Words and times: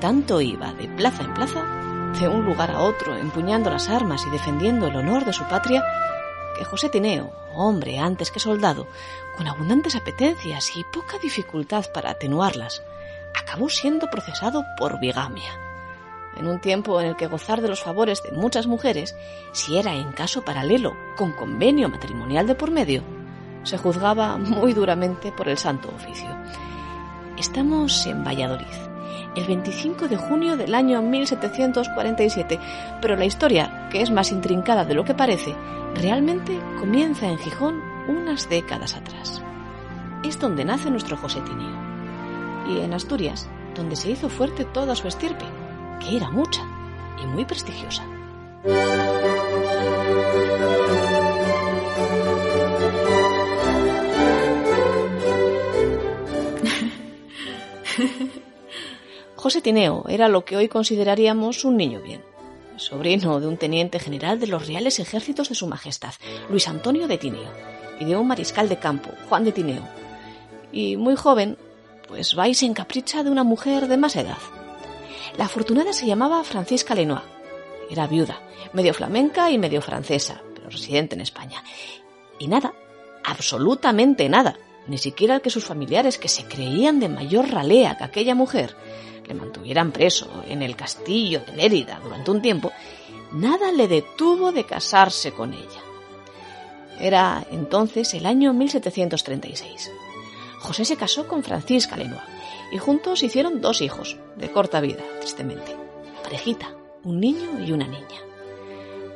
tanto 0.00 0.40
iba 0.40 0.72
de 0.72 0.88
plaza 0.88 1.22
en 1.22 1.34
plaza, 1.34 1.62
de 2.18 2.26
un 2.26 2.44
lugar 2.44 2.70
a 2.70 2.80
otro, 2.80 3.16
empuñando 3.16 3.70
las 3.70 3.88
armas 3.88 4.24
y 4.26 4.30
defendiendo 4.30 4.88
el 4.88 4.96
honor 4.96 5.24
de 5.24 5.32
su 5.32 5.44
patria, 5.44 5.84
que 6.58 6.64
José 6.64 6.88
Tineo, 6.88 7.32
hombre 7.54 7.98
antes 7.98 8.30
que 8.30 8.40
soldado, 8.40 8.88
con 9.36 9.46
abundantes 9.46 9.94
apetencias 9.94 10.76
y 10.76 10.84
poca 10.84 11.18
dificultad 11.22 11.84
para 11.92 12.10
atenuarlas, 12.10 12.82
acabó 13.38 13.68
siendo 13.68 14.08
procesado 14.08 14.64
por 14.76 14.98
bigamia. 14.98 15.52
En 16.36 16.46
un 16.46 16.60
tiempo 16.60 17.00
en 17.00 17.08
el 17.08 17.16
que 17.16 17.26
gozar 17.26 17.60
de 17.60 17.68
los 17.68 17.82
favores 17.82 18.22
de 18.22 18.32
muchas 18.32 18.66
mujeres, 18.66 19.14
si 19.52 19.76
era 19.76 19.94
en 19.94 20.12
caso 20.12 20.42
paralelo 20.42 20.94
con 21.16 21.32
convenio 21.32 21.88
matrimonial 21.88 22.46
de 22.46 22.54
por 22.54 22.70
medio, 22.70 23.02
se 23.62 23.78
juzgaba 23.78 24.38
muy 24.38 24.72
duramente 24.72 25.32
por 25.32 25.48
el 25.48 25.58
santo 25.58 25.88
oficio. 25.94 26.28
Estamos 27.36 28.06
en 28.06 28.24
Valladolid, 28.24 28.89
el 29.36 29.46
25 29.46 30.08
de 30.08 30.16
junio 30.16 30.56
del 30.56 30.74
año 30.74 31.02
1747, 31.02 32.58
pero 33.00 33.16
la 33.16 33.24
historia, 33.24 33.88
que 33.90 34.02
es 34.02 34.10
más 34.10 34.32
intrincada 34.32 34.84
de 34.84 34.94
lo 34.94 35.04
que 35.04 35.14
parece, 35.14 35.54
realmente 35.94 36.58
comienza 36.78 37.26
en 37.26 37.38
Gijón 37.38 37.80
unas 38.08 38.48
décadas 38.48 38.94
atrás. 38.94 39.42
Es 40.24 40.38
donde 40.38 40.64
nace 40.64 40.90
nuestro 40.90 41.16
José 41.16 41.40
Tineo. 41.40 41.90
Y 42.68 42.80
en 42.80 42.92
Asturias, 42.92 43.48
donde 43.74 43.96
se 43.96 44.10
hizo 44.10 44.28
fuerte 44.28 44.64
toda 44.64 44.94
su 44.94 45.08
estirpe, 45.08 45.44
que 46.00 46.16
era 46.16 46.30
mucha 46.30 46.62
y 47.22 47.26
muy 47.26 47.44
prestigiosa. 47.44 48.04
José 59.40 59.62
Tineo 59.62 60.04
era 60.06 60.28
lo 60.28 60.44
que 60.44 60.58
hoy 60.58 60.68
consideraríamos 60.68 61.64
un 61.64 61.78
niño 61.78 62.02
bien, 62.02 62.22
sobrino 62.76 63.40
de 63.40 63.46
un 63.46 63.56
teniente 63.56 63.98
general 63.98 64.38
de 64.38 64.46
los 64.46 64.66
Reales 64.66 64.98
Ejércitos 64.98 65.48
de 65.48 65.54
Su 65.54 65.66
Majestad, 65.66 66.12
Luis 66.50 66.68
Antonio 66.68 67.08
de 67.08 67.16
Tineo, 67.16 67.50
y 67.98 68.04
de 68.04 68.16
un 68.18 68.28
mariscal 68.28 68.68
de 68.68 68.78
campo, 68.78 69.08
Juan 69.30 69.44
de 69.44 69.52
Tineo. 69.52 69.88
Y 70.72 70.98
muy 70.98 71.16
joven, 71.16 71.56
pues 72.06 72.38
va 72.38 72.48
y 72.48 72.54
se 72.54 72.66
encapricha 72.66 73.24
de 73.24 73.30
una 73.30 73.42
mujer 73.42 73.88
de 73.88 73.96
más 73.96 74.14
edad. 74.14 74.36
La 75.38 75.46
afortunada 75.46 75.94
se 75.94 76.04
llamaba 76.04 76.44
Francisca 76.44 76.94
Lenoir. 76.94 77.22
Era 77.88 78.06
viuda, 78.06 78.42
medio 78.74 78.92
flamenca 78.92 79.50
y 79.50 79.56
medio 79.56 79.80
francesa, 79.80 80.42
pero 80.54 80.68
residente 80.68 81.14
en 81.14 81.22
España. 81.22 81.64
Y 82.38 82.46
nada, 82.46 82.74
absolutamente 83.24 84.28
nada, 84.28 84.58
ni 84.86 84.98
siquiera 84.98 85.40
que 85.40 85.48
sus 85.48 85.64
familiares, 85.64 86.18
que 86.18 86.28
se 86.28 86.44
creían 86.44 87.00
de 87.00 87.08
mayor 87.08 87.50
ralea 87.50 87.96
que 87.96 88.04
aquella 88.04 88.34
mujer, 88.34 88.76
mantuvieran 89.34 89.92
preso 89.92 90.28
en 90.48 90.62
el 90.62 90.76
castillo 90.76 91.40
de 91.40 91.56
Lérida 91.56 92.00
durante 92.02 92.30
un 92.30 92.42
tiempo, 92.42 92.72
nada 93.32 93.72
le 93.72 93.88
detuvo 93.88 94.52
de 94.52 94.64
casarse 94.64 95.32
con 95.32 95.52
ella. 95.52 95.82
Era 96.98 97.46
entonces 97.50 98.12
el 98.14 98.26
año 98.26 98.52
1736. 98.52 99.90
José 100.60 100.84
se 100.84 100.96
casó 100.96 101.26
con 101.26 101.42
Francisca 101.42 101.96
Lenoir 101.96 102.20
y 102.72 102.78
juntos 102.78 103.22
hicieron 103.22 103.60
dos 103.60 103.80
hijos, 103.80 104.16
de 104.36 104.50
corta 104.50 104.80
vida, 104.80 105.02
tristemente. 105.18 105.76
Parejita, 106.22 106.74
un 107.04 107.18
niño 107.18 107.64
y 107.64 107.72
una 107.72 107.86
niña. 107.86 108.20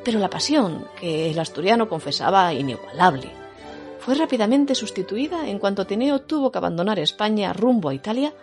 Pero 0.03 0.19
la 0.19 0.29
pasión, 0.29 0.87
que 0.99 1.31
el 1.31 1.39
asturiano 1.39 1.87
confesaba 1.87 2.53
inigualable, 2.53 3.31
fue 3.99 4.15
rápidamente 4.15 4.75
sustituida 4.75 5.47
en 5.49 5.57
cuanto 5.57 5.87
Tineo 5.87 6.21
tuvo 6.21 6.51
que 6.51 6.59
abandonar 6.59 6.99
España 6.99 7.53
rumbo 7.53 7.89
a 7.89 7.93
Italia 7.93 8.33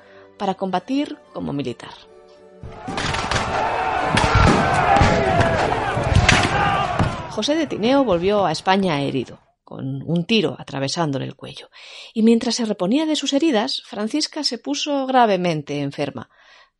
para 0.42 0.56
combatir 0.56 1.18
como 1.32 1.52
militar. 1.52 1.94
José 7.30 7.54
de 7.54 7.68
Tineo 7.68 8.02
volvió 8.02 8.44
a 8.44 8.50
España 8.50 9.00
herido, 9.02 9.38
con 9.62 10.02
un 10.02 10.24
tiro 10.24 10.56
atravesándole 10.58 11.26
el 11.26 11.36
cuello, 11.36 11.70
y 12.12 12.24
mientras 12.24 12.56
se 12.56 12.64
reponía 12.64 13.06
de 13.06 13.14
sus 13.14 13.34
heridas, 13.34 13.82
Francisca 13.84 14.42
se 14.42 14.58
puso 14.58 15.06
gravemente 15.06 15.80
enferma, 15.80 16.28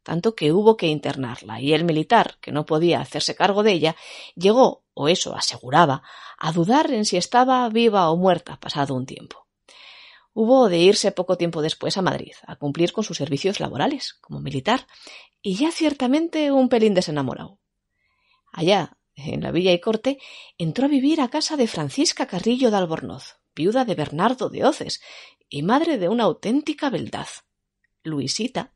tanto 0.02 0.34
que 0.34 0.50
hubo 0.50 0.76
que 0.76 0.88
internarla, 0.88 1.60
y 1.60 1.72
el 1.72 1.84
militar, 1.84 2.38
que 2.40 2.50
no 2.50 2.66
podía 2.66 3.00
hacerse 3.00 3.36
cargo 3.36 3.62
de 3.62 3.74
ella, 3.74 3.96
llegó, 4.34 4.82
o 4.92 5.06
eso 5.06 5.36
aseguraba, 5.36 6.02
a 6.36 6.50
dudar 6.50 6.90
en 6.90 7.04
si 7.04 7.16
estaba 7.16 7.68
viva 7.68 8.10
o 8.10 8.16
muerta 8.16 8.58
pasado 8.58 8.96
un 8.96 9.06
tiempo. 9.06 9.41
Hubo 10.34 10.68
de 10.68 10.78
irse 10.78 11.12
poco 11.12 11.36
tiempo 11.36 11.60
después 11.60 11.96
a 11.96 12.02
Madrid, 12.02 12.32
a 12.46 12.56
cumplir 12.56 12.92
con 12.92 13.04
sus 13.04 13.18
servicios 13.18 13.60
laborales 13.60 14.14
como 14.14 14.40
militar, 14.40 14.86
y 15.42 15.56
ya 15.56 15.70
ciertamente 15.70 16.50
un 16.52 16.68
pelín 16.68 16.94
desenamorado. 16.94 17.58
Allá, 18.52 18.96
en 19.14 19.42
la 19.42 19.50
Villa 19.50 19.72
y 19.72 19.80
Corte, 19.80 20.18
entró 20.56 20.86
a 20.86 20.88
vivir 20.88 21.20
a 21.20 21.28
casa 21.28 21.56
de 21.56 21.66
Francisca 21.66 22.26
Carrillo 22.26 22.70
de 22.70 22.76
Albornoz, 22.78 23.38
viuda 23.54 23.84
de 23.84 23.94
Bernardo 23.94 24.48
de 24.48 24.64
Oces 24.64 25.02
y 25.48 25.62
madre 25.62 25.98
de 25.98 26.08
una 26.08 26.24
auténtica 26.24 26.88
beldad, 26.88 27.28
Luisita. 28.02 28.72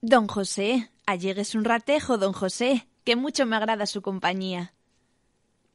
Don 0.00 0.28
José, 0.28 0.90
allegues 1.04 1.54
un 1.54 1.64
ratejo, 1.64 2.16
don 2.16 2.32
José, 2.32 2.88
que 3.04 3.16
mucho 3.16 3.44
me 3.44 3.56
agrada 3.56 3.86
su 3.86 4.02
compañía. 4.02 4.74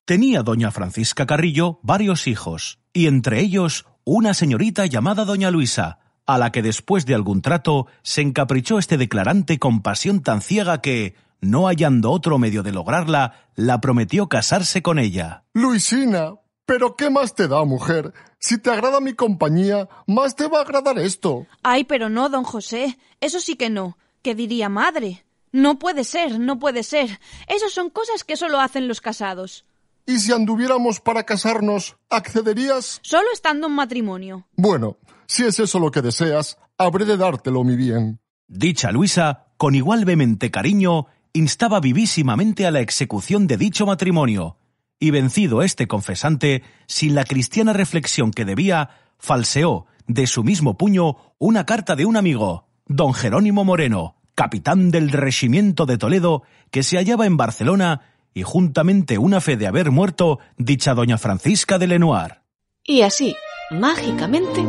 Tenía 0.06 0.44
doña 0.44 0.72
Francisca 0.72 1.26
Carrillo 1.26 1.80
varios 1.84 2.28
hijos, 2.28 2.80
y 2.94 3.08
entre 3.08 3.42
ellos 3.42 3.86
una 4.06 4.36
señorita 4.36 4.86
llamada 4.86 5.26
doña 5.26 5.50
Luisa, 5.50 5.98
a 6.28 6.38
la 6.38 6.52
que 6.52 6.62
después 6.62 7.08
de 7.08 7.16
algún 7.16 7.42
trato 7.42 7.88
se 8.04 8.22
encaprichó 8.22 8.78
este 8.78 8.98
declarante 8.98 9.58
con 9.58 9.82
pasión 9.82 10.22
tan 10.22 10.42
ciega 10.42 10.80
que, 10.80 11.16
no 11.42 11.66
hallando 11.66 12.12
otro 12.12 12.38
medio 12.38 12.62
de 12.62 12.72
lograrla, 12.72 13.50
la 13.56 13.82
prometió 13.82 14.30
casarse 14.30 14.84
con 14.84 15.00
ella. 15.00 15.44
Luisina, 15.54 16.36
pero 16.68 16.96
¿qué 16.96 17.10
más 17.10 17.34
te 17.34 17.48
da, 17.48 17.64
mujer? 17.66 18.14
Si 18.38 18.60
te 18.60 18.70
agrada 18.70 19.02
mi 19.02 19.14
compañía, 19.14 19.90
más 20.06 20.36
te 20.36 20.48
va 20.48 20.60
a 20.60 20.62
agradar 20.62 21.00
esto. 21.00 21.48
Ay, 21.64 21.84
pero 21.84 22.08
no, 22.08 22.30
don 22.30 22.44
José, 22.44 23.00
eso 23.22 23.40
sí 23.40 23.56
que 23.56 23.72
no. 23.72 23.98
¿Qué 24.22 24.36
diría 24.36 24.70
madre? 24.70 25.26
No 25.52 25.80
puede 25.80 26.04
ser, 26.04 26.40
no 26.40 26.60
puede 26.60 26.84
ser. 26.84 27.20
Esas 27.48 27.72
son 27.72 27.90
cosas 27.90 28.24
que 28.24 28.38
solo 28.38 28.60
hacen 28.60 28.88
los 28.88 29.02
casados. 29.02 29.66
¿Y 30.08 30.20
si 30.20 30.32
anduviéramos 30.32 31.00
para 31.00 31.24
casarnos, 31.24 31.98
accederías? 32.10 33.00
Solo 33.02 33.28
estando 33.34 33.68
en 33.68 33.74
matrimonio. 33.74 34.48
Bueno, 34.56 34.98
si 35.26 35.44
es 35.44 35.60
eso 35.60 35.80
lo 35.80 35.90
que 35.90 36.04
deseas, 36.04 36.60
habré 36.78 37.06
de 37.06 37.18
dártelo, 37.18 37.64
mi 37.64 37.76
bien. 37.76 38.20
Dicha 38.48 38.92
Luisa, 38.92 39.48
con 39.58 39.74
igual 39.74 40.06
vehemente 40.06 40.52
cariño, 40.52 41.08
instaba 41.34 41.80
vivísimamente 41.80 42.68
a 42.68 42.72
la 42.72 42.82
ejecución 42.82 43.48
de 43.48 43.58
dicho 43.58 43.88
matrimonio, 43.88 44.58
y 45.00 45.10
vencido 45.10 45.64
este 45.64 45.88
confesante, 45.88 46.64
sin 46.88 47.16
la 47.16 47.26
cristiana 47.26 47.74
reflexión 47.74 48.32
que 48.32 48.46
debía, 48.46 48.92
falseó, 49.18 49.88
de 50.08 50.28
su 50.28 50.44
mismo 50.44 50.78
puño, 50.78 51.18
una 51.40 51.66
carta 51.66 51.96
de 51.96 52.06
un 52.06 52.16
amigo, 52.16 52.68
don 52.86 53.14
Jerónimo 53.14 53.66
Moreno, 53.66 54.18
capitán 54.36 54.92
del 54.92 55.10
regimiento 55.10 55.88
de 55.88 55.98
Toledo, 55.98 56.44
que 56.70 56.84
se 56.84 56.98
hallaba 56.98 57.26
en 57.26 57.38
Barcelona, 57.38 58.15
y 58.36 58.44
juntamente 58.44 59.18
una 59.18 59.40
fe 59.42 59.56
de 59.56 59.66
haber 59.66 59.90
muerto 59.90 60.40
dicha 60.58 60.94
doña 60.94 61.18
Francisca 61.18 61.80
de 61.80 61.88
Lenoir. 61.88 62.42
Y 62.84 63.02
así, 63.02 63.36
mágicamente, 63.72 64.64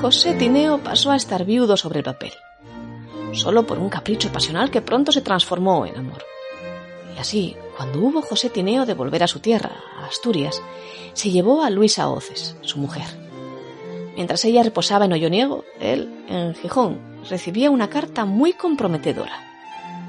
José 0.00 0.34
Tineo 0.34 0.78
pasó 0.78 1.10
a 1.10 1.16
estar 1.16 1.46
viudo 1.46 1.78
sobre 1.78 2.00
el 2.00 2.04
papel, 2.04 2.32
solo 3.32 3.66
por 3.66 3.78
un 3.78 3.88
capricho 3.88 4.30
pasional 4.30 4.70
que 4.70 4.82
pronto 4.82 5.12
se 5.12 5.22
transformó 5.22 5.86
en 5.86 5.96
amor. 5.96 6.22
Y 7.16 7.18
así, 7.18 7.56
cuando 7.76 8.00
hubo 8.00 8.20
José 8.20 8.50
Tineo 8.50 8.84
de 8.84 8.92
volver 8.92 9.22
a 9.22 9.28
su 9.28 9.40
tierra, 9.40 9.72
a 9.98 10.06
Asturias, 10.06 10.62
se 11.14 11.30
llevó 11.30 11.64
a 11.64 11.70
Luisa 11.70 12.10
Oces, 12.10 12.56
su 12.60 12.78
mujer. 12.78 13.06
Mientras 14.14 14.44
ella 14.44 14.62
reposaba 14.62 15.06
en 15.06 15.14
Olloniego, 15.14 15.64
él, 15.80 16.24
en 16.28 16.54
Gijón, 16.54 16.98
recibía 17.30 17.70
una 17.70 17.88
carta 17.88 18.26
muy 18.26 18.52
comprometedora. 18.52 19.55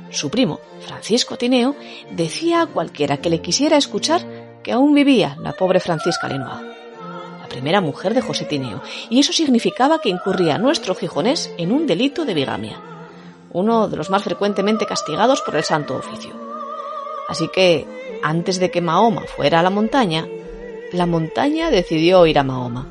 Su 0.09 0.30
primo, 0.30 0.59
Francisco 0.80 1.38
Tineo, 1.38 1.75
decía 2.12 2.62
a 2.62 2.68
cualquiera 2.68 3.18
que 3.18 3.30
le 3.30 3.42
quisiera 3.42 3.77
escuchar 3.77 4.21
que 4.63 4.71
aún 4.71 4.94
vivía 4.94 5.38
la 5.42 5.54
pobre 5.54 5.80
Francisca 5.80 6.27
Lenoir, 6.27 6.65
la 7.42 7.48
primera 7.48 7.81
mujer 7.81 8.13
de 8.13 8.21
José 8.21 8.45
Tineo, 8.45 8.81
y 9.09 9.19
eso 9.19 9.33
significaba 9.33 10.00
que 10.00 10.09
incurría 10.09 10.57
nuestro 10.57 10.95
gijonés 10.95 11.51
en 11.57 11.71
un 11.71 11.88
delito 11.88 12.25
de 12.25 12.33
bigamia, 12.33 12.80
uno 13.51 13.88
de 13.88 13.98
los 13.98 14.09
más 14.09 14.24
frecuentemente 14.24 14.86
castigados 14.86 15.42
por 15.42 15.56
el 15.56 15.63
Santo 15.63 15.95
Oficio. 15.95 16.31
Así 17.27 17.50
que, 17.50 17.86
antes 18.24 18.60
de 18.60 18.71
que 18.71 18.81
Mahoma 18.81 19.24
fuera 19.24 19.60
a 19.60 19.63
la 19.63 19.69
montaña, 19.69 20.25
la 20.94 21.06
montaña 21.06 21.69
decidió 21.69 22.25
ir 22.25 22.39
a 22.39 22.44
Mahoma. 22.44 22.88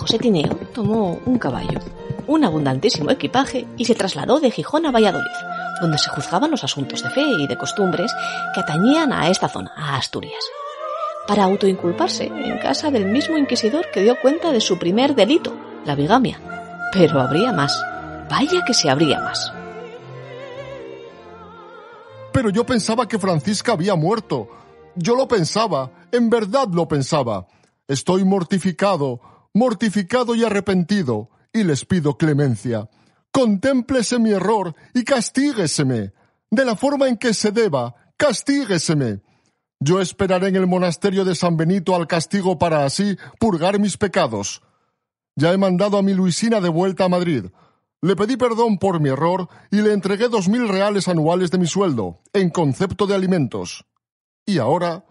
José 0.00 0.18
Tineo 0.18 0.56
tomó 0.72 1.20
un 1.26 1.38
caballo, 1.38 1.78
un 2.26 2.42
abundantísimo 2.42 3.10
equipaje 3.10 3.66
y 3.76 3.84
se 3.84 3.94
trasladó 3.94 4.40
de 4.40 4.50
Gijón 4.50 4.86
a 4.86 4.90
Valladolid, 4.90 5.26
donde 5.82 5.98
se 5.98 6.08
juzgaban 6.08 6.50
los 6.50 6.64
asuntos 6.64 7.02
de 7.02 7.10
fe 7.10 7.20
y 7.20 7.46
de 7.46 7.58
costumbres 7.58 8.10
que 8.54 8.60
atañían 8.60 9.12
a 9.12 9.28
esta 9.28 9.50
zona, 9.50 9.72
a 9.76 9.96
Asturias. 9.96 10.42
para 11.28 11.44
autoinculparse 11.44 12.24
en 12.24 12.58
casa 12.58 12.90
del 12.90 13.04
mismo 13.04 13.36
inquisidor 13.36 13.90
que 13.92 14.00
dio 14.00 14.18
cuenta 14.20 14.52
de 14.52 14.60
su 14.60 14.78
primer 14.78 15.14
delito, 15.14 15.54
la 15.84 15.94
bigamia. 15.94 16.40
Pero 16.94 17.20
habría 17.20 17.52
más. 17.52 17.78
Vaya 18.30 18.64
que 18.66 18.72
se 18.72 18.88
habría 18.88 19.20
más. 19.20 19.52
Pero 22.32 22.48
yo 22.48 22.64
pensaba 22.64 23.06
que 23.06 23.18
Francisca 23.18 23.72
había 23.72 23.96
muerto. 23.96 24.48
Yo 24.96 25.14
lo 25.14 25.28
pensaba, 25.28 25.90
en 26.10 26.30
verdad 26.30 26.68
lo 26.72 26.88
pensaba. 26.88 27.46
Estoy 27.86 28.24
mortificado, 28.24 29.20
mortificado 29.54 30.34
y 30.34 30.44
arrepentido, 30.44 31.30
y 31.52 31.64
les 31.64 31.84
pido 31.84 32.16
clemencia. 32.16 32.88
Contémplese 33.32 34.18
mi 34.18 34.30
error 34.30 34.74
y 34.94 35.04
castígueseme. 35.04 36.12
De 36.50 36.64
la 36.64 36.76
forma 36.76 37.08
en 37.08 37.16
que 37.16 37.34
se 37.34 37.52
deba, 37.52 37.94
castígueseme. 38.16 39.20
Yo 39.78 40.00
esperaré 40.00 40.48
en 40.48 40.56
el 40.56 40.66
monasterio 40.66 41.24
de 41.24 41.34
San 41.34 41.56
Benito 41.56 41.94
al 41.94 42.06
castigo 42.06 42.58
para 42.58 42.84
así 42.84 43.16
purgar 43.38 43.78
mis 43.78 43.96
pecados. 43.96 44.62
Ya 45.36 45.52
he 45.52 45.56
mandado 45.56 45.96
a 45.96 46.02
mi 46.02 46.12
Luisina 46.12 46.60
de 46.60 46.68
vuelta 46.68 47.04
a 47.04 47.08
Madrid. 47.08 47.46
Le 48.02 48.16
pedí 48.16 48.36
perdón 48.36 48.78
por 48.78 49.00
mi 49.00 49.10
error 49.10 49.48
y 49.70 49.76
le 49.76 49.92
entregué 49.92 50.28
dos 50.28 50.48
mil 50.48 50.68
reales 50.68 51.08
anuales 51.08 51.50
de 51.50 51.58
mi 51.58 51.66
sueldo, 51.66 52.20
en 52.32 52.50
concepto 52.50 53.06
de 53.06 53.14
alimentos. 53.14 53.86
Y 54.44 54.58
ahora, 54.58 55.04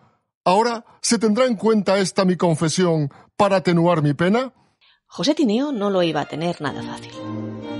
ahora, 0.49 0.85
¿se 1.01 1.19
tendrá 1.19 1.45
en 1.45 1.55
cuenta 1.55 1.99
esta 1.99 2.25
mi 2.25 2.35
confesión 2.35 3.09
para 3.37 3.57
atenuar 3.57 4.01
mi 4.01 4.13
pena? 4.13 4.53
José 5.05 5.33
Tineo 5.35 5.71
no 5.71 5.89
lo 5.89 6.03
iba 6.03 6.21
a 6.21 6.25
tener 6.25 6.59
nada 6.61 6.83
fácil. 6.83 7.13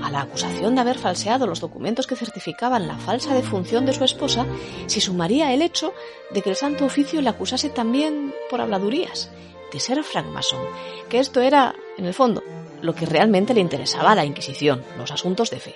A 0.02 0.10
la 0.10 0.22
acusación 0.22 0.74
de 0.74 0.80
haber 0.80 0.98
falseado 0.98 1.46
los 1.46 1.60
documentos 1.60 2.06
que 2.06 2.16
certificaban 2.16 2.88
la 2.88 2.96
falsa 2.96 3.34
defunción 3.34 3.86
de 3.86 3.92
su 3.92 4.04
esposa, 4.04 4.46
se 4.86 5.00
sumaría 5.00 5.52
el 5.52 5.62
hecho 5.62 5.92
de 6.32 6.42
que 6.42 6.50
el 6.50 6.56
Santo 6.56 6.84
Oficio 6.84 7.20
le 7.20 7.28
acusase 7.28 7.70
también 7.70 8.32
por 8.48 8.60
habladurías, 8.60 9.30
de 9.72 9.80
ser 9.80 10.02
francmasón, 10.02 10.62
que 11.08 11.18
esto 11.18 11.40
era, 11.40 11.74
en 11.98 12.06
el 12.06 12.14
fondo, 12.14 12.42
lo 12.82 12.94
que 12.94 13.06
realmente 13.06 13.54
le 13.54 13.60
interesaba 13.60 14.12
a 14.12 14.14
la 14.14 14.24
Inquisición, 14.24 14.82
los 14.96 15.10
asuntos 15.10 15.50
de 15.50 15.60
fe. 15.60 15.74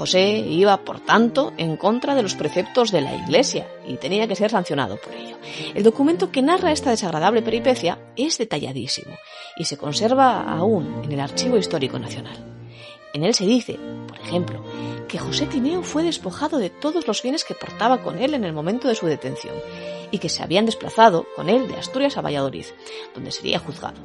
José 0.00 0.38
iba, 0.38 0.78
por 0.78 1.00
tanto, 1.00 1.52
en 1.58 1.76
contra 1.76 2.14
de 2.14 2.22
los 2.22 2.34
preceptos 2.34 2.90
de 2.90 3.02
la 3.02 3.14
Iglesia 3.14 3.68
y 3.86 3.96
tenía 3.96 4.26
que 4.26 4.34
ser 4.34 4.50
sancionado 4.50 4.96
por 4.96 5.12
ello. 5.12 5.36
El 5.74 5.82
documento 5.82 6.32
que 6.32 6.40
narra 6.40 6.72
esta 6.72 6.88
desagradable 6.88 7.42
peripecia 7.42 7.98
es 8.16 8.38
detalladísimo 8.38 9.14
y 9.58 9.66
se 9.66 9.76
conserva 9.76 10.40
aún 10.40 11.02
en 11.04 11.12
el 11.12 11.20
Archivo 11.20 11.58
Histórico 11.58 11.98
Nacional. 11.98 12.34
En 13.12 13.24
él 13.24 13.34
se 13.34 13.44
dice, 13.44 13.78
por 14.08 14.18
ejemplo, 14.18 14.64
que 15.06 15.18
José 15.18 15.44
Tineo 15.44 15.82
fue 15.82 16.02
despojado 16.02 16.56
de 16.56 16.70
todos 16.70 17.06
los 17.06 17.22
bienes 17.22 17.44
que 17.44 17.52
portaba 17.54 18.02
con 18.02 18.18
él 18.18 18.32
en 18.32 18.44
el 18.44 18.54
momento 18.54 18.88
de 18.88 18.94
su 18.94 19.04
detención 19.04 19.54
y 20.10 20.16
que 20.16 20.30
se 20.30 20.42
habían 20.42 20.64
desplazado 20.64 21.26
con 21.36 21.50
él 21.50 21.68
de 21.68 21.76
Asturias 21.76 22.16
a 22.16 22.22
Valladolid, 22.22 22.64
donde 23.14 23.32
sería 23.32 23.58
juzgado 23.58 24.00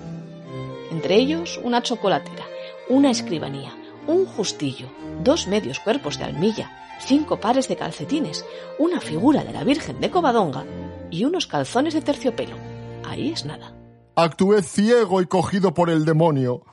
entre 0.91 1.15
ellos 1.15 1.59
una 1.63 1.81
chocolatera, 1.81 2.45
una 2.89 3.11
escribanía, 3.11 3.75
un 4.07 4.25
justillo, 4.25 4.87
dos 5.23 5.47
medios 5.47 5.79
cuerpos 5.79 6.17
de 6.17 6.25
almilla, 6.25 6.71
cinco 6.99 7.39
pares 7.39 7.67
de 7.67 7.75
calcetines, 7.75 8.45
una 8.79 9.01
figura 9.01 9.43
de 9.43 9.53
la 9.53 9.63
Virgen 9.63 9.99
de 9.99 10.09
Covadonga 10.09 10.65
y 11.11 11.25
unos 11.25 11.47
calzones 11.47 11.93
de 11.93 12.01
terciopelo. 12.01 12.55
Ahí 13.05 13.31
es 13.31 13.45
nada. 13.45 13.73
Actué 14.15 14.61
ciego 14.61 15.21
y 15.21 15.25
cogido 15.25 15.73
por 15.73 15.89
el 15.89 16.05
demonio. 16.05 16.63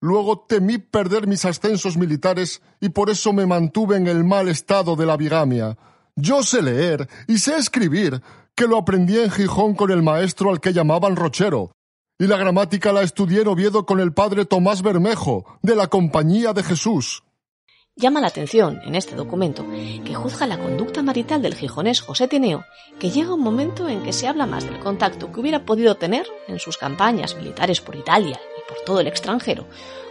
Luego 0.00 0.44
temí 0.48 0.78
perder 0.78 1.26
mis 1.26 1.44
ascensos 1.44 1.96
militares 1.96 2.62
y 2.80 2.90
por 2.90 3.10
eso 3.10 3.32
me 3.32 3.46
mantuve 3.46 3.96
en 3.96 4.06
el 4.06 4.24
mal 4.24 4.48
estado 4.48 4.96
de 4.96 5.06
la 5.06 5.16
bigamia. 5.16 5.76
Yo 6.14 6.42
sé 6.42 6.62
leer 6.62 7.08
y 7.26 7.38
sé 7.38 7.56
escribir, 7.56 8.22
que 8.54 8.66
lo 8.66 8.76
aprendí 8.78 9.18
en 9.18 9.30
Gijón 9.30 9.74
con 9.74 9.90
el 9.90 10.02
maestro 10.02 10.50
al 10.50 10.60
que 10.60 10.72
llamaban 10.72 11.14
Rochero, 11.14 11.70
y 12.18 12.26
la 12.26 12.36
gramática 12.36 12.92
la 12.92 13.02
estudié 13.02 13.42
en 13.42 13.48
Oviedo 13.48 13.86
con 13.86 14.00
el 14.00 14.12
padre 14.12 14.44
Tomás 14.44 14.82
Bermejo, 14.82 15.58
de 15.62 15.76
la 15.76 15.86
Compañía 15.86 16.52
de 16.52 16.64
Jesús. 16.64 17.22
Llama 17.94 18.20
la 18.20 18.26
atención 18.26 18.80
en 18.84 18.96
este 18.96 19.14
documento 19.14 19.64
que 20.04 20.14
juzga 20.14 20.46
la 20.46 20.58
conducta 20.58 21.02
marital 21.02 21.42
del 21.42 21.54
gijonés 21.54 22.00
José 22.00 22.26
Tineo, 22.26 22.64
que 22.98 23.10
llega 23.10 23.34
un 23.34 23.40
momento 23.40 23.88
en 23.88 24.02
que 24.02 24.12
se 24.12 24.26
habla 24.26 24.46
más 24.46 24.64
del 24.64 24.80
contacto 24.80 25.32
que 25.32 25.40
hubiera 25.40 25.64
podido 25.64 25.96
tener 25.96 26.26
en 26.48 26.58
sus 26.58 26.76
campañas 26.76 27.36
militares 27.36 27.80
por 27.80 27.94
Italia 27.94 28.40
y 28.56 28.68
por 28.68 28.84
todo 28.84 29.00
el 29.00 29.06
extranjero 29.06 29.66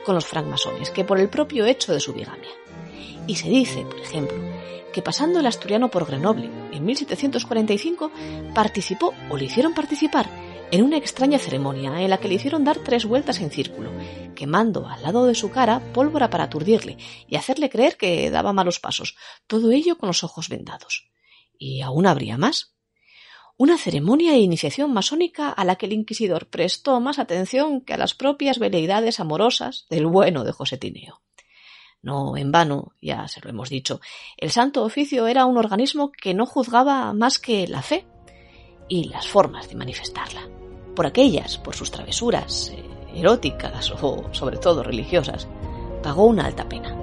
con 0.06 0.16
los 0.16 0.26
francmasones 0.26 0.90
que 0.90 1.04
por 1.04 1.20
el 1.20 1.30
propio 1.30 1.66
hecho 1.66 1.94
de 1.94 2.00
su 2.00 2.14
bigamia. 2.14 2.52
Y 3.26 3.36
se 3.36 3.50
dice, 3.50 3.86
por 3.86 4.00
ejemplo, 4.00 4.38
que 4.94 5.02
pasando 5.02 5.40
el 5.40 5.46
asturiano 5.46 5.90
por 5.90 6.06
Grenoble 6.06 6.50
en 6.72 6.86
1745 6.86 8.12
participó 8.54 9.14
o 9.30 9.38
le 9.38 9.46
hicieron 9.46 9.74
participar 9.74 10.47
en 10.70 10.84
una 10.84 10.98
extraña 10.98 11.40
ceremonia 11.40 12.02
en 12.02 12.10
la 12.10 12.18
que 12.20 12.28
le 12.28 12.36
hicieron 12.36 12.64
dar 12.64 12.80
tres 12.80 13.06
vueltas 13.06 13.40
en 13.40 13.52
círculo, 13.52 13.92
quemando 14.36 14.88
al 14.88 15.02
lado 15.02 15.26
de 15.26 15.36
su 15.36 15.50
cara 15.50 15.82
pólvora 15.94 16.30
para 16.30 16.46
aturdirle 16.46 16.98
y 17.28 17.38
hacerle 17.38 17.70
creer 17.70 17.96
que 17.98 18.30
daba 18.30 18.54
malos 18.54 18.80
pasos, 18.80 19.16
todo 19.48 19.72
ello 19.72 19.98
con 19.98 20.08
los 20.08 20.24
ojos 20.24 20.50
vendados. 20.50 21.10
Y 21.58 21.82
aún 21.82 22.06
habría 22.06 22.38
más. 22.38 22.74
Una 23.56 23.78
ceremonia 23.78 24.34
de 24.34 24.40
iniciación 24.40 24.94
masónica 24.94 25.50
a 25.50 25.64
la 25.64 25.78
que 25.78 25.88
el 25.88 25.94
inquisidor 25.94 26.48
prestó 26.48 27.00
más 27.00 27.18
atención 27.18 27.82
que 27.82 27.94
a 27.94 27.98
las 27.98 28.14
propias 28.14 28.60
veleidades 28.60 29.20
amorosas 29.20 29.88
del 29.90 30.06
bueno 30.06 30.44
de 30.44 30.52
José 30.52 30.78
Tineo. 30.78 31.22
No 32.02 32.38
en 32.38 32.52
vano, 32.52 32.94
ya 33.02 33.28
se 33.28 33.42
lo 33.42 33.50
hemos 33.50 33.70
dicho, 33.70 34.00
el 34.38 34.52
Santo 34.52 34.84
Oficio 34.84 35.26
era 35.28 35.46
un 35.46 35.58
organismo 35.58 36.12
que 36.12 36.36
no 36.36 36.46
juzgaba 36.46 37.12
más 37.14 37.40
que 37.40 37.68
la 37.68 37.82
fe 37.82 38.06
y 38.88 39.10
las 39.10 39.28
formas 39.28 39.70
de 39.70 39.76
manifestarla 39.76 40.42
por 40.98 41.06
aquellas, 41.06 41.60
por 41.60 41.76
sus 41.76 41.92
travesuras 41.92 42.74
eh, 42.76 42.84
eróticas 43.14 43.92
o 44.02 44.24
sobre 44.32 44.58
todo 44.58 44.82
religiosas, 44.82 45.48
pagó 46.02 46.26
una 46.26 46.46
alta 46.46 46.68
pena. 46.68 46.96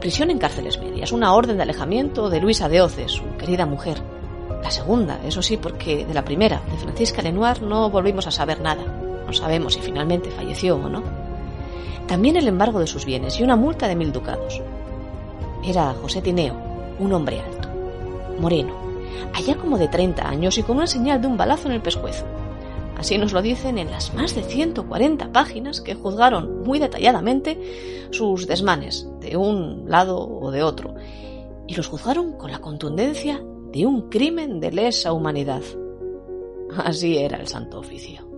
Prisión 0.00 0.30
en 0.30 0.38
cárceles 0.38 0.80
medias, 0.80 1.12
una 1.12 1.32
orden 1.32 1.56
de 1.56 1.62
alejamiento 1.62 2.28
de 2.28 2.40
Luisa 2.40 2.68
de 2.68 2.82
Oce, 2.82 3.08
su 3.08 3.22
querida 3.36 3.66
mujer. 3.66 4.02
La 4.64 4.72
segunda, 4.72 5.20
eso 5.24 5.42
sí, 5.42 5.56
porque 5.56 6.04
de 6.04 6.12
la 6.12 6.24
primera, 6.24 6.60
de 6.72 6.78
Francisca 6.78 7.22
Lenoir, 7.22 7.62
no 7.62 7.88
volvimos 7.88 8.26
a 8.26 8.32
saber 8.32 8.60
nada. 8.60 8.82
No 9.24 9.32
sabemos 9.32 9.74
si 9.74 9.80
finalmente 9.80 10.32
falleció 10.32 10.74
o 10.74 10.88
no. 10.88 11.04
También 12.08 12.36
el 12.36 12.48
embargo 12.48 12.80
de 12.80 12.88
sus 12.88 13.04
bienes 13.04 13.38
y 13.38 13.44
una 13.44 13.54
multa 13.54 13.86
de 13.86 13.94
mil 13.94 14.10
ducados. 14.10 14.60
Era 15.64 15.94
José 16.02 16.20
Tineo, 16.20 16.56
un 16.98 17.12
hombre 17.12 17.40
alto, 17.40 17.68
moreno, 18.40 18.74
allá 19.34 19.56
como 19.56 19.78
de 19.78 19.88
30 19.88 20.28
años 20.28 20.58
y 20.58 20.62
con 20.62 20.76
una 20.76 20.86
señal 20.86 21.20
de 21.20 21.26
un 21.26 21.36
balazo 21.36 21.68
en 21.68 21.74
el 21.74 21.82
pescuezo. 21.82 22.24
Así 22.96 23.16
nos 23.16 23.32
lo 23.32 23.40
dicen 23.40 23.78
en 23.78 23.90
las 23.90 24.12
más 24.12 24.34
de 24.34 24.42
140 24.42 25.32
páginas 25.32 25.80
que 25.80 25.94
juzgaron 25.94 26.62
muy 26.64 26.78
detalladamente 26.78 27.58
sus 28.10 28.46
desmanes 28.46 29.08
de 29.20 29.36
un 29.38 29.84
lado 29.88 30.18
o 30.18 30.50
de 30.50 30.62
otro, 30.62 30.94
y 31.66 31.74
los 31.74 31.88
juzgaron 31.88 32.34
con 32.36 32.50
la 32.50 32.58
contundencia 32.58 33.42
de 33.72 33.86
un 33.86 34.10
crimen 34.10 34.60
de 34.60 34.72
lesa 34.72 35.12
humanidad. 35.12 35.62
Así 36.76 37.16
era 37.16 37.38
el 37.38 37.46
Santo 37.46 37.78
Oficio. 37.78 38.29